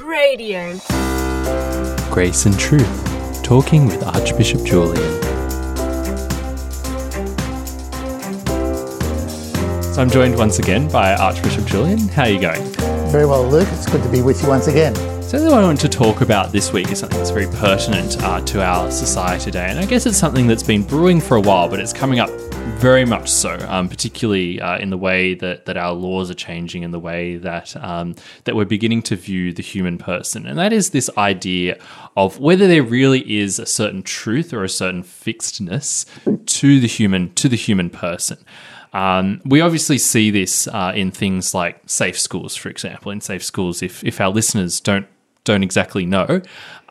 [0.00, 0.78] Radio.
[2.10, 4.96] Grace and Truth, talking with Archbishop Julian.
[9.82, 12.06] So I'm joined once again by Archbishop Julian.
[12.08, 12.62] How are you going?
[13.10, 13.68] Very well, Luke.
[13.72, 14.94] It's good to be with you once again.
[15.22, 18.40] So, what I want to talk about this week is something that's very pertinent uh,
[18.42, 19.66] to our society today.
[19.68, 22.30] And I guess it's something that's been brewing for a while, but it's coming up
[22.78, 26.84] very much so, um, particularly uh, in the way that, that our laws are changing
[26.84, 28.14] and the way that um,
[28.44, 31.76] that we're beginning to view the human person, and that is this idea
[32.16, 36.06] of whether there really is a certain truth or a certain fixedness
[36.46, 38.38] to the human to the human person.
[38.92, 43.10] Um, we obviously see this uh, in things like safe schools, for example.
[43.10, 45.06] In safe schools, if if our listeners don't
[45.42, 46.42] don't exactly know,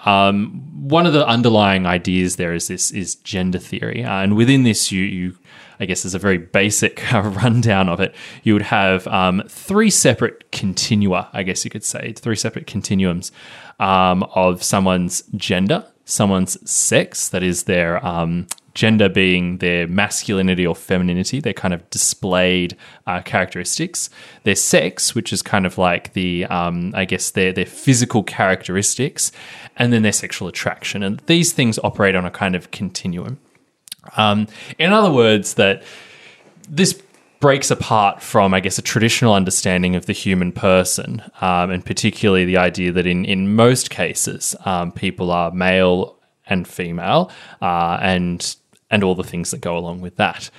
[0.06, 4.64] um, one of the underlying ideas there is this is gender theory, uh, and within
[4.64, 5.38] this, you you
[5.80, 10.52] I guess as a very basic rundown of it, you would have um, three separate
[10.52, 13.32] continua, I guess you could say, three separate continuums
[13.80, 20.76] um, of someone's gender, someone's sex, that is their um, gender being their masculinity or
[20.76, 24.10] femininity, their kind of displayed uh, characteristics,
[24.44, 29.32] their sex, which is kind of like the, um, I guess, their, their physical characteristics,
[29.78, 31.02] and then their sexual attraction.
[31.02, 33.40] And these things operate on a kind of continuum.
[34.16, 35.84] Um, in other words, that
[36.70, 37.02] this
[37.40, 42.46] breaks apart from, I guess, a traditional understanding of the human person, um, and particularly
[42.46, 48.56] the idea that in, in most cases, um, people are male and female, uh, and
[48.90, 50.50] and all the things that go along with that.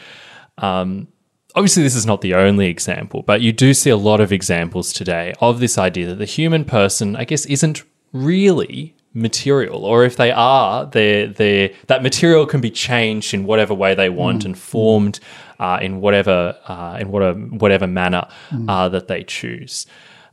[0.58, 1.08] Um,
[1.54, 4.92] obviously, this is not the only example, but you do see a lot of examples
[4.92, 10.16] today of this idea that the human person, I guess, isn't really material, or if
[10.16, 14.46] they are, they they that material can be changed in whatever way they want mm.
[14.46, 15.20] and formed
[15.58, 18.68] uh, in whatever uh, in whatever whatever manner mm.
[18.68, 19.86] uh, that they choose.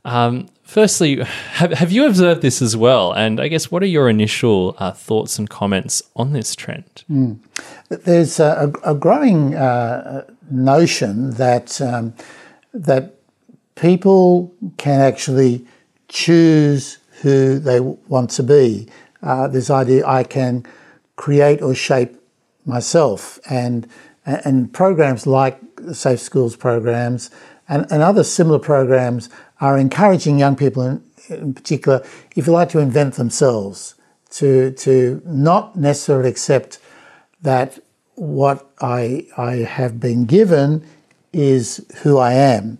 [0.04, 1.16] Um, firstly,
[1.54, 3.12] have, have you observed this as well?
[3.12, 7.02] And I guess what are your initial uh, thoughts and comments on this trend?
[7.10, 7.40] Mm.
[7.88, 12.14] There's a, a growing uh, notion that um,
[12.72, 13.14] that
[13.74, 15.66] people can actually
[16.08, 18.88] choose who they want to be.
[19.22, 20.64] Uh, this idea I can
[21.16, 22.16] create or shape
[22.64, 23.86] myself, and
[24.24, 25.60] and programs like
[25.92, 27.30] Safe Schools programs
[27.68, 29.28] and, and other similar programs
[29.60, 32.04] are encouraging young people, in, in particular,
[32.34, 33.94] if you like, to invent themselves,
[34.30, 36.78] to to not necessarily accept
[37.42, 37.78] that
[38.14, 40.86] what I I have been given
[41.32, 42.78] is who I am,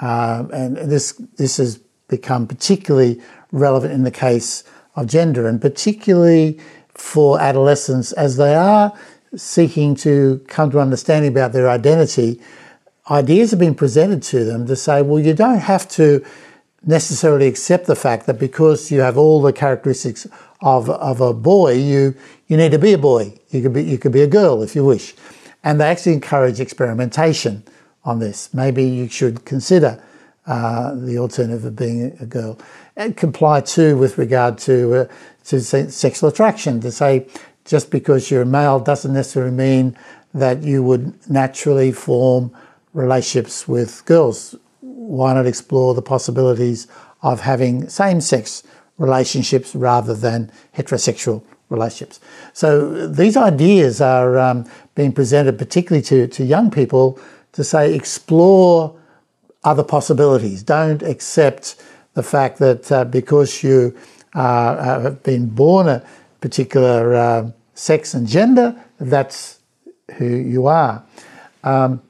[0.00, 1.78] uh, and this this has
[2.08, 3.20] become particularly
[3.52, 4.64] relevant in the case
[4.96, 6.58] of gender, and particularly
[6.94, 8.92] for adolescents as they are
[9.36, 12.40] seeking to come to understanding about their identity.
[13.10, 16.24] Ideas have been presented to them to say, well, you don't have to
[16.84, 20.26] necessarily accept the fact that because you have all the characteristics
[20.60, 22.14] of, of a boy, you,
[22.48, 23.34] you need to be a boy.
[23.50, 25.14] You could be, you could be a girl if you wish.
[25.64, 27.64] And they actually encourage experimentation
[28.04, 28.52] on this.
[28.52, 30.02] Maybe you should consider
[30.46, 32.58] uh, the alternative of being a girl
[32.96, 35.04] and comply too with regard to uh,
[35.44, 36.80] to sexual attraction.
[36.80, 37.26] To say
[37.64, 39.96] just because you're a male doesn't necessarily mean
[40.34, 42.54] that you would naturally form
[42.92, 44.56] relationships with girls.
[44.80, 46.86] Why not explore the possibilities
[47.22, 48.62] of having same-sex
[48.98, 52.18] relationships rather than heterosexual relationships?
[52.52, 54.64] So these ideas are um,
[54.94, 57.18] being presented particularly to, to young people
[57.52, 58.98] to say explore
[59.64, 60.62] other possibilities.
[60.62, 61.82] Don't accept
[62.14, 63.96] the fact that uh, because you
[64.34, 66.04] uh, have been born a
[66.40, 69.60] particular uh, sex and gender, that's
[70.18, 71.04] who you are.
[71.64, 72.02] Um,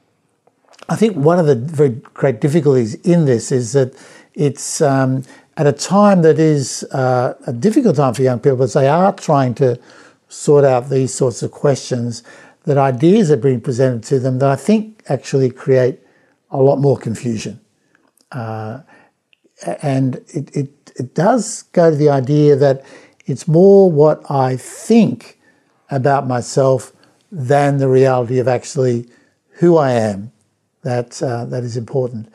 [0.89, 3.95] I think one of the very great difficulties in this is that
[4.33, 5.23] it's um,
[5.55, 9.13] at a time that is uh, a difficult time for young people as they are
[9.13, 9.79] trying to
[10.27, 12.23] sort out these sorts of questions,
[12.63, 15.99] that ideas are being presented to them that I think actually create
[16.53, 17.59] a lot more confusion.
[18.31, 18.79] Uh,
[19.81, 22.85] and it, it, it does go to the idea that
[23.25, 25.39] it's more what I think
[25.89, 26.93] about myself
[27.31, 29.07] than the reality of actually
[29.59, 30.31] who I am
[30.83, 32.29] that uh, that is important.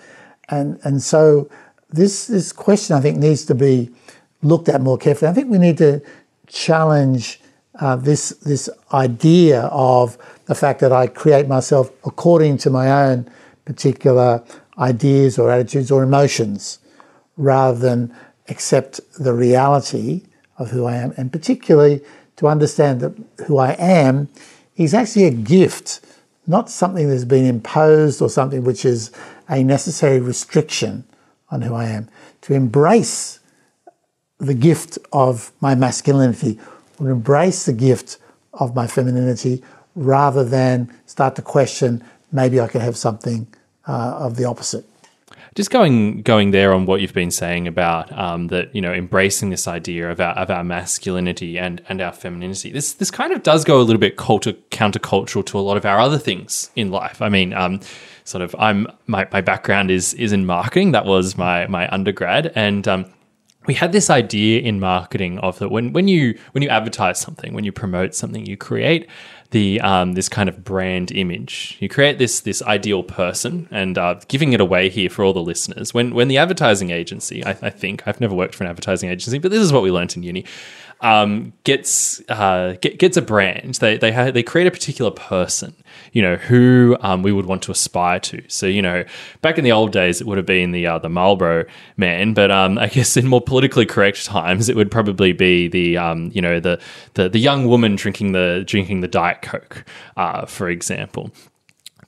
[0.48, 1.48] And and so
[1.90, 3.90] this this question I think needs to be
[4.42, 5.30] looked at more carefully.
[5.30, 6.00] I think we need to
[6.46, 7.40] challenge
[7.78, 10.16] uh, this this idea of
[10.46, 13.28] the fact that I create myself according to my own
[13.68, 14.42] particular
[14.78, 16.78] ideas or attitudes or emotions
[17.36, 18.10] rather than
[18.48, 20.22] accept the reality
[20.56, 22.00] of who I am, and particularly
[22.36, 23.14] to understand that
[23.46, 24.28] who I am
[24.76, 26.00] is actually a gift,
[26.46, 29.12] not something that's been imposed or something which is
[29.50, 31.04] a necessary restriction
[31.50, 32.08] on who I am.
[32.42, 33.38] To embrace
[34.38, 36.58] the gift of my masculinity,
[36.98, 38.16] would embrace the gift
[38.54, 39.62] of my femininity
[39.94, 43.46] rather than start to question maybe I could have something
[43.88, 44.84] uh, of the opposite.
[45.54, 49.50] Just going going there on what you've been saying about um, that, you know, embracing
[49.50, 52.70] this idea of our, of our masculinity and, and our femininity.
[52.70, 55.84] This this kind of does go a little bit culture, countercultural to a lot of
[55.84, 57.20] our other things in life.
[57.20, 57.80] I mean, um,
[58.22, 60.92] sort of, I'm my, my background is is in marketing.
[60.92, 63.06] That was my my undergrad, and um,
[63.68, 67.52] we had this idea in marketing of that when, when you when you advertise something,
[67.52, 69.06] when you promote something, you create
[69.50, 71.76] the um, this kind of brand image.
[71.78, 75.42] You create this this ideal person, and uh, giving it away here for all the
[75.42, 75.92] listeners.
[75.92, 79.38] When when the advertising agency, I, I think I've never worked for an advertising agency,
[79.38, 80.46] but this is what we learned in uni
[81.00, 83.74] um, gets uh, get, gets a brand.
[83.76, 85.74] They they ha- they create a particular person,
[86.12, 88.42] you know, who um, we would want to aspire to.
[88.48, 89.04] So you know,
[89.42, 91.64] back in the old days, it would have been the uh, the Marlboro
[91.96, 95.96] man, but um, I guess in more politically correct times, it would probably be the
[95.96, 96.80] um, you know the,
[97.14, 99.84] the the young woman drinking the drinking the diet coke,
[100.16, 101.30] uh, for example.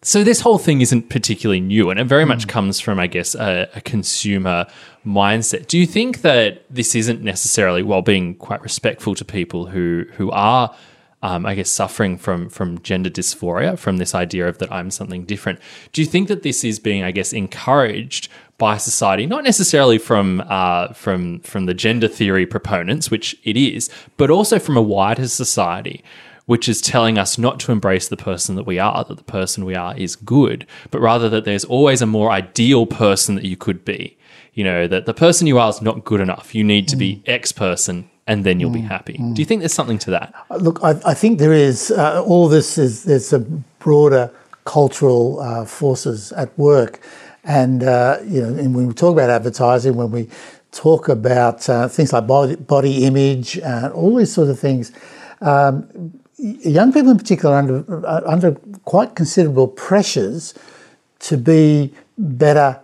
[0.03, 3.35] So this whole thing isn't particularly new, and it very much comes from, I guess,
[3.35, 4.67] a, a, consumer
[5.05, 5.67] mindset.
[5.67, 10.31] Do you think that this isn't necessarily, while being quite respectful to people who who
[10.31, 10.75] are,
[11.23, 15.25] um, I guess, suffering from from gender dysphoria, from this idea of that I'm something
[15.25, 15.61] different?
[15.93, 20.43] Do you think that this is being, I guess, encouraged by society, not necessarily from
[20.47, 25.29] uh, from from the gender theory proponents, which it is, but also from a wider
[25.29, 26.03] society?
[26.47, 29.65] which is telling us not to embrace the person that we are, that the person
[29.65, 33.57] we are is good, but rather that there's always a more ideal person that you
[33.57, 34.19] could be.
[34.55, 36.53] You know, that the person you are is not good enough.
[36.53, 37.29] You need to be mm.
[37.29, 39.15] X person and then you'll mm, be happy.
[39.15, 39.35] Mm.
[39.35, 40.35] Do you think there's something to that?
[40.51, 41.91] Uh, look, I, I think there is.
[41.91, 43.41] Uh, all this is, there's a
[43.79, 44.31] broader
[44.65, 47.01] cultural uh, forces at work.
[47.45, 50.29] And, uh, you know, and when we talk about advertising, when we
[50.73, 54.93] talk about uh, things like body, body image, and all these sort of things,
[55.41, 58.53] um, young people in particular are under, are under
[58.85, 60.55] quite considerable pressures
[61.21, 62.81] to be better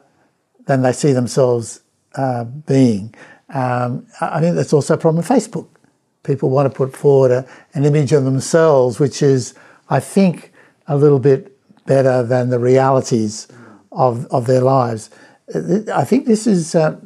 [0.67, 1.81] than they see themselves
[2.17, 3.15] uh, being.
[3.49, 5.69] Um, I think that's also a problem with Facebook.
[6.23, 9.55] People want to put forward a, an image of themselves, which is,
[9.89, 10.53] I think,
[10.89, 11.53] a little bit
[11.87, 13.49] better than the realities
[13.93, 15.11] of, of their lives.
[15.95, 17.01] I think this is uh,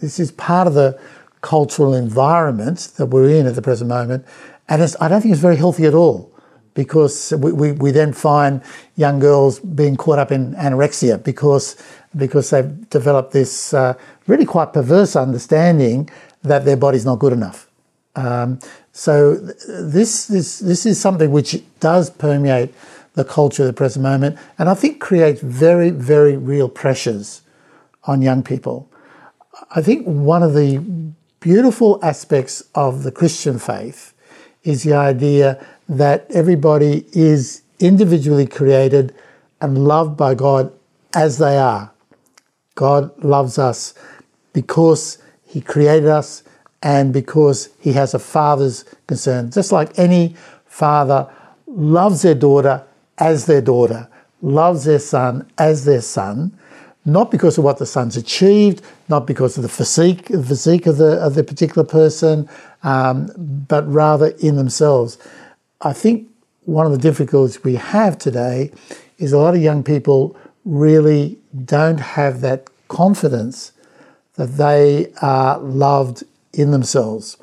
[0.00, 0.98] this is part of the
[1.42, 4.24] cultural environment that we're in at the present moment,
[4.68, 6.34] and I don't think it's very healthy at all
[6.74, 8.60] because we, we, we, then find
[8.96, 11.76] young girls being caught up in anorexia because,
[12.16, 13.94] because they've developed this uh,
[14.26, 16.08] really quite perverse understanding
[16.42, 17.68] that their body's not good enough.
[18.16, 18.58] Um,
[18.92, 22.72] so this, this, this is something which does permeate
[23.14, 27.42] the culture of the present moment and I think creates very, very real pressures
[28.04, 28.88] on young people.
[29.70, 30.78] I think one of the
[31.40, 34.14] beautiful aspects of the Christian faith
[34.62, 39.14] is the idea that everybody is individually created
[39.60, 40.72] and loved by God
[41.14, 41.92] as they are.
[42.74, 43.94] God loves us
[44.54, 46.42] because He created us
[46.82, 49.50] and because He has a father's concern.
[49.50, 50.34] Just like any
[50.64, 51.30] father
[51.66, 52.82] loves their daughter
[53.18, 54.08] as their daughter,
[54.40, 56.58] loves their son as their son,
[57.04, 61.22] not because of what the son's achieved, not because of the physique, physique of the,
[61.22, 62.48] of the particular person,
[62.82, 63.30] um,
[63.68, 65.18] but rather in themselves.
[65.82, 66.28] I think
[66.64, 68.70] one of the difficulties we have today
[69.18, 73.72] is a lot of young people really don't have that confidence
[74.36, 77.36] that they are loved in themselves.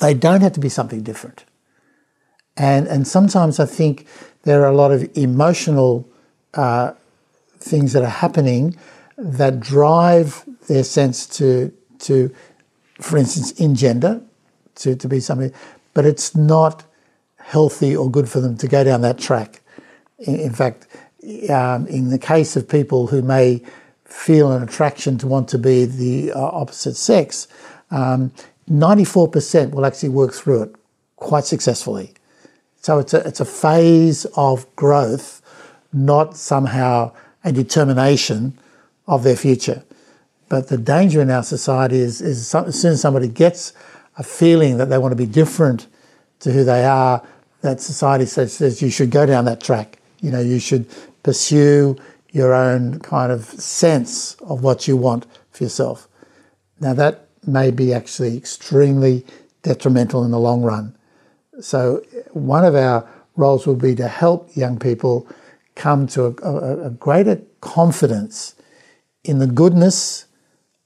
[0.00, 1.44] They don't have to be something different.
[2.56, 4.06] And, and sometimes I think
[4.42, 6.08] there are a lot of emotional
[6.54, 6.92] uh,
[7.58, 8.76] things that are happening
[9.16, 12.34] that drive their sense to, to
[13.00, 14.20] for instance, in gender,
[14.76, 15.52] to, to be something,
[15.94, 16.84] but it's not
[17.38, 19.60] healthy or good for them to go down that track.
[20.18, 20.86] In, in fact,
[21.50, 23.62] um, in the case of people who may
[24.12, 27.48] feel an attraction to want to be the uh, opposite sex,
[27.90, 28.30] um,
[28.70, 30.74] 94% will actually work through it
[31.16, 32.12] quite successfully.
[32.80, 35.40] So it's a, it's a phase of growth,
[35.92, 37.12] not somehow
[37.44, 38.58] a determination
[39.06, 39.82] of their future.
[40.48, 43.72] But the danger in our society is, is as soon as somebody gets
[44.18, 45.86] a feeling that they want to be different
[46.40, 47.26] to who they are,
[47.62, 49.98] that society says, says you should go down that track.
[50.20, 50.86] You know, you should
[51.22, 51.96] pursue
[52.32, 56.08] your own kind of sense of what you want for yourself.
[56.80, 59.24] Now, that may be actually extremely
[59.62, 60.96] detrimental in the long run.
[61.60, 65.28] So, one of our roles will be to help young people
[65.74, 68.54] come to a, a, a greater confidence
[69.24, 70.26] in the goodness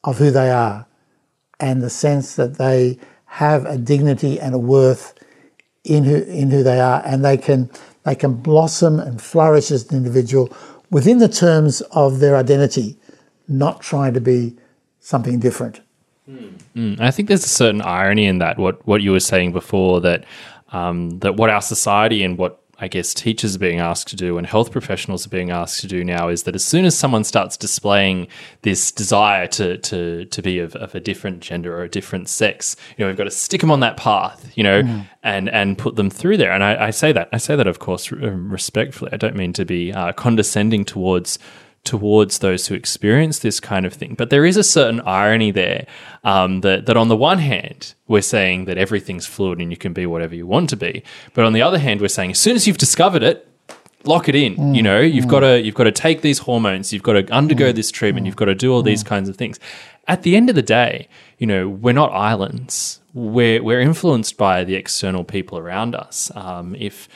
[0.05, 0.87] of who they are
[1.59, 5.15] and the sense that they have a dignity and a worth
[5.85, 7.71] in who in who they are, and they can
[8.05, 10.49] they can blossom and flourish as an individual
[10.91, 12.97] within the terms of their identity,
[13.49, 14.57] not trying to be
[15.01, 15.81] something different.
[16.29, 18.59] Mm, I think there's a certain irony in that.
[18.59, 20.25] What what you were saying before that
[20.73, 24.37] um, that what our society and what I guess teachers are being asked to do
[24.37, 27.25] and health professionals are being asked to do now is that as soon as someone
[27.25, 28.29] starts displaying
[28.63, 32.77] this desire to to to be of, of a different gender or a different sex,
[32.97, 35.07] you know, we've got to stick them on that path, you know, mm.
[35.23, 36.53] and and put them through there.
[36.53, 39.11] And I, I, say that I say that of course um, respectfully.
[39.13, 41.39] I don't mean to be uh, condescending towards
[41.87, 44.15] towards those who experience this kind of thing.
[44.15, 45.87] But there is a certain irony there
[46.25, 49.93] um, that that on the one hand we're saying that everything's fluid and you can
[49.93, 51.03] be whatever you want to be,
[51.35, 53.49] but on the other hand we're saying as soon as you've discovered it,
[54.07, 54.57] lock it in.
[54.57, 55.31] Mm, you know, you've mm.
[55.31, 58.25] got to you've got to take these hormones, you've got to undergo mm, this treatment,
[58.25, 58.27] mm.
[58.27, 59.09] you've got to do all these mm.
[59.09, 59.59] kinds of things.
[60.09, 63.01] At the end of the day, you know, we're not islands.
[63.15, 66.31] We're we're influenced by the external people around us.
[66.35, 67.09] Um, if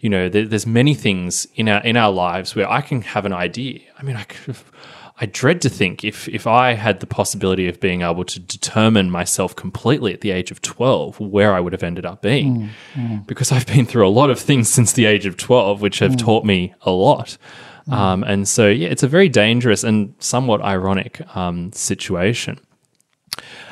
[0.00, 3.24] you know, there, there's many things in our in our lives where I can have
[3.24, 3.80] an idea.
[3.98, 4.56] I mean, I could,
[5.18, 9.10] I dread to think if if I had the possibility of being able to determine
[9.10, 12.70] myself completely at the age of 12 where I would have ended up being mm,
[12.94, 13.26] mm.
[13.26, 16.12] because I've been through a lot of things since the age of 12 which have
[16.12, 16.18] mm.
[16.18, 17.38] taught me a lot.
[17.88, 17.92] Mm.
[17.92, 22.60] Um, and so yeah, it's a very dangerous and somewhat ironic um, situation.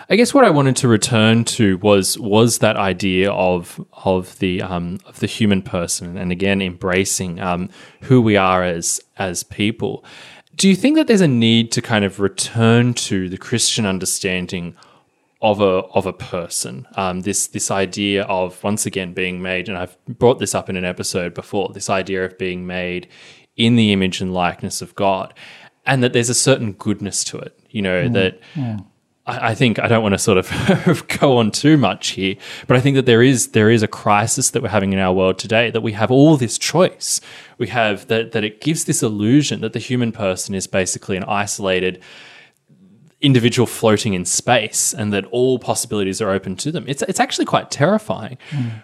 [0.08, 4.60] I guess what I wanted to return to was was that idea of of the
[4.62, 7.70] um, of the human person, and again embracing um,
[8.02, 10.04] who we are as as people.
[10.56, 14.76] Do you think that there's a need to kind of return to the Christian understanding
[15.40, 16.86] of a of a person?
[16.96, 20.76] Um, this this idea of once again being made, and I've brought this up in
[20.76, 21.70] an episode before.
[21.72, 23.08] This idea of being made
[23.56, 25.32] in the image and likeness of God,
[25.86, 27.58] and that there's a certain goodness to it.
[27.70, 28.40] You know mm, that.
[28.54, 28.80] Yeah
[29.26, 32.80] I think I don't want to sort of go on too much here, but I
[32.80, 35.70] think that there is there is a crisis that we're having in our world today
[35.70, 37.22] that we have all this choice.
[37.56, 41.24] We have that that it gives this illusion that the human person is basically an
[41.24, 42.02] isolated
[43.22, 46.84] individual floating in space and that all possibilities are open to them.
[46.86, 48.36] It's it's actually quite terrifying.
[48.50, 48.82] Mm.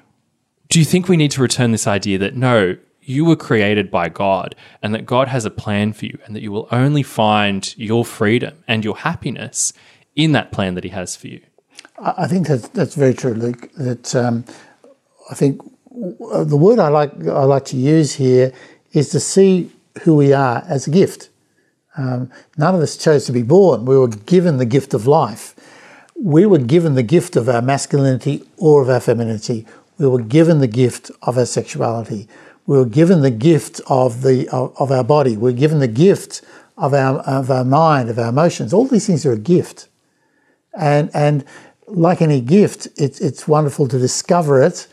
[0.69, 4.09] Do you think we need to return this idea that no, you were created by
[4.09, 7.77] God and that God has a plan for you and that you will only find
[7.77, 9.75] your freedom and your happiness
[10.17, 11.40] in that plan that He has for you.
[11.99, 13.71] I think that's that's very true, Luke.
[13.75, 14.45] That um,
[15.31, 18.52] I think the word I like I like to use here
[18.93, 19.71] is to see
[20.02, 21.29] who we are as a gift.
[21.97, 23.85] Um, none of us chose to be born.
[23.85, 25.55] We were given the gift of life.
[26.17, 29.67] We were given the gift of our masculinity or of our femininity.
[29.99, 32.29] We were given the gift of our sexuality.
[32.67, 35.37] We were given the gift of the of, of our body.
[35.37, 36.40] We were given the gift
[36.79, 38.73] of our of our mind, of our emotions.
[38.73, 39.88] All these things are a gift.
[40.75, 41.45] And, and
[41.87, 44.87] like any gift, it's, it's wonderful to discover it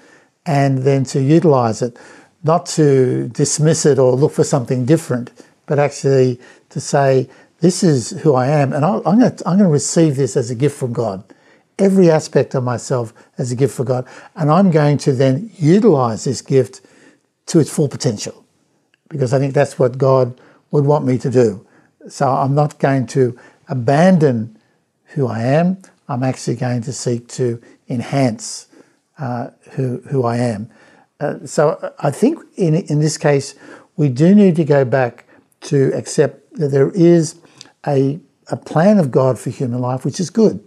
[0.45, 1.97] and then to utilize it,
[2.43, 5.31] not to dismiss it or look for something different,
[5.65, 7.29] but actually to say,
[7.59, 10.51] this is who I am, and I'm going, to, I'm going to receive this as
[10.51, 11.23] a gift from God.
[11.79, 16.23] Every aspect of myself as a gift for God, and I'm going to then utilize
[16.23, 16.81] this gift
[17.47, 18.45] to its full potential,
[19.09, 20.39] because I think that's what God
[20.71, 21.65] would want me to do.
[22.07, 24.56] So I'm not going to abandon
[25.09, 25.77] who I am.
[26.07, 28.67] I'm actually going to seek to enhance
[29.17, 30.69] uh, who, who I am.
[31.19, 33.55] Uh, so I think in, in this case,
[33.95, 35.25] we do need to go back
[35.61, 37.39] to accept that there is
[37.85, 40.63] a, a plan of God for human life, which is good.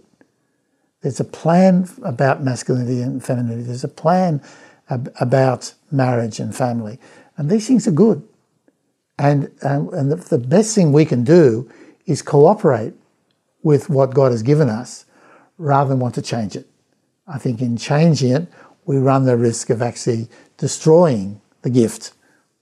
[1.01, 3.63] There's a plan about masculinity and femininity.
[3.63, 4.41] There's a plan
[4.89, 6.99] ab- about marriage and family.
[7.37, 8.27] And these things are good.
[9.17, 11.69] And, um, and the, the best thing we can do
[12.05, 12.93] is cooperate
[13.63, 15.05] with what God has given us
[15.57, 16.67] rather than want to change it.
[17.27, 18.47] I think in changing it,
[18.85, 20.27] we run the risk of actually
[20.57, 22.13] destroying the gift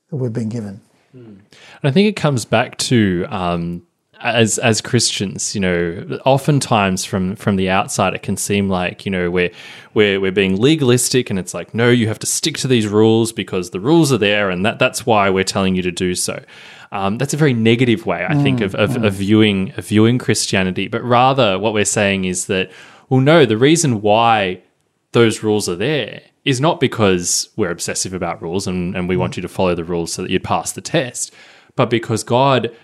[0.10, 0.82] that we've been given.
[1.13, 1.44] And
[1.84, 3.84] I think it comes back to um,
[4.22, 9.12] as as Christians, you know, oftentimes from from the outside, it can seem like you
[9.12, 9.52] know we're
[9.94, 13.32] we're we're being legalistic, and it's like no, you have to stick to these rules
[13.32, 16.44] because the rules are there, and that that's why we're telling you to do so.
[16.92, 19.06] Um, that's a very negative way, I mm, think, of, of, mm.
[19.06, 20.88] of viewing of viewing Christianity.
[20.88, 22.72] But rather, what we're saying is that,
[23.10, 24.64] well, no, the reason why
[25.12, 29.38] those rules are there is not because we're obsessive about rules and, and we want
[29.38, 31.34] you to follow the rules so that you pass the test,
[31.76, 32.76] but because God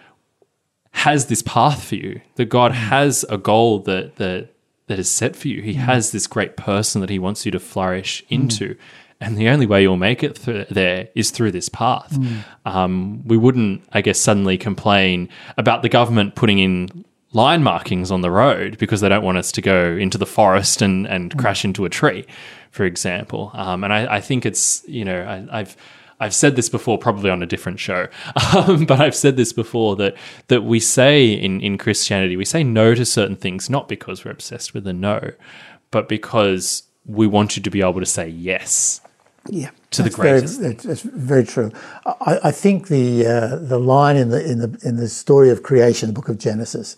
[0.96, 2.76] has this path for you, that God mm.
[2.76, 4.50] has a goal that that
[4.88, 5.62] that is set for you.
[5.62, 5.78] He mm.
[5.78, 8.76] has this great person that He wants you to flourish into.
[9.22, 12.12] And the only way you'll make it th- there is through this path.
[12.12, 12.44] Mm.
[12.66, 18.22] Um, we wouldn't, I guess, suddenly complain about the government putting in line markings on
[18.22, 21.40] the road because they don't want us to go into the forest and, and Mm.
[21.40, 22.26] crash into a tree,
[22.72, 23.52] for example.
[23.54, 25.76] Um, and I, I think it's, you know, I, I've,
[26.20, 28.08] I've said this before, probably on a different show,
[28.56, 30.16] um, but I've said this before that
[30.48, 34.32] that we say in, in Christianity, we say no to certain things not because we're
[34.32, 35.32] obsessed with a no,
[35.92, 39.02] but because we want you to be able to say yes.
[39.48, 40.60] Yeah, To the very- greatest.
[40.62, 41.72] That's, that's very true.
[42.06, 45.62] I, I think the uh, the line in the in the in the story of
[45.62, 46.98] creation, the book of Genesis,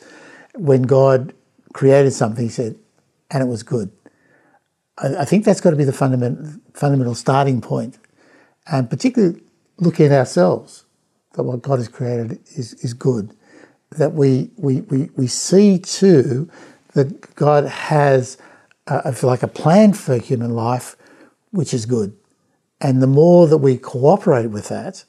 [0.55, 1.33] when God
[1.73, 2.75] created something, He said,
[3.31, 3.91] "And it was good."
[4.97, 7.97] I, I think that's got to be the fundamental fundamental starting point,
[8.69, 9.41] and particularly
[9.77, 10.85] looking at ourselves,
[11.33, 13.35] that what God has created is is good.
[13.91, 16.49] That we we we, we see too
[16.93, 18.37] that God has,
[19.21, 20.95] like, a plan for human life,
[21.51, 22.17] which is good.
[22.81, 25.03] And the more that we cooperate with that,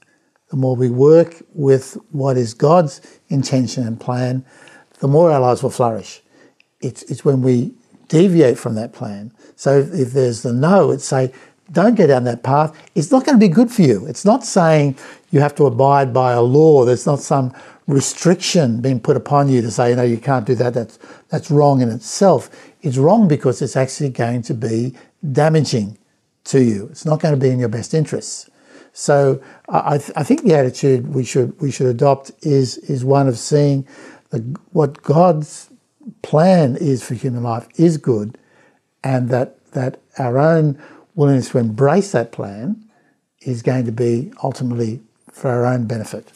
[0.51, 4.45] the more we work with what is God's intention and plan,
[5.01, 6.21] the more our lives will flourish.
[6.81, 7.73] It's, it's when we
[8.09, 9.33] deviate from that plan.
[9.57, 11.33] So if there's the no, it's say,
[11.73, 12.77] don't go down that path.
[12.95, 14.07] It's not going to be good for you.
[14.07, 14.97] It's not saying
[15.31, 16.85] you have to abide by a law.
[16.85, 17.53] There's not some
[17.87, 20.75] restriction being put upon you to say, no, you can't do that.
[20.75, 20.99] That's,
[21.29, 22.51] that's wrong in itself.
[22.83, 24.95] It's wrong because it's actually going to be
[25.33, 25.99] damaging
[26.45, 26.89] to you.
[26.91, 28.49] It's not going to be in your best interests.
[28.93, 33.05] So I, I th- I think the attitude we should we should adopt is is
[33.05, 33.87] one of seeing
[34.31, 34.41] the,
[34.73, 35.71] what God's
[36.23, 38.39] plan is for human life is good,
[39.05, 40.83] and that that our own
[41.19, 42.89] willingness to embrace that plan
[43.41, 45.01] is going to be ultimately
[45.33, 46.33] for our own benefit.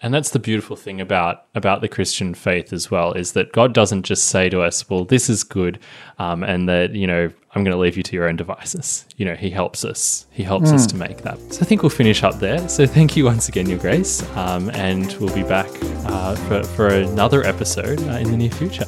[0.00, 3.74] And that's the beautiful thing about about the Christian faith as well is that God
[3.74, 5.78] doesn't just say to us, "Well, this is good,"
[6.18, 9.04] um, and that you know I'm going to leave you to your own devices.
[9.16, 10.26] You know, He helps us.
[10.30, 11.38] He helps us to make that.
[11.52, 12.66] So I think we'll finish up there.
[12.68, 15.68] So thank you once again, Your Grace, um, and we'll be back
[16.06, 18.86] uh, for for another episode uh, in the near future.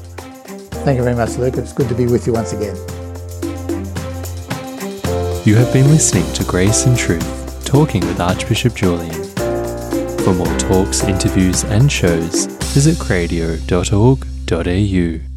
[0.86, 1.56] Thank you very much, Luke.
[1.58, 2.76] It's good to be with you once again.
[5.46, 9.22] You have been listening to Grace and Truth, talking with Archbishop Julian.
[10.24, 15.35] For more talks, interviews, and shows, visit cradio.org.au.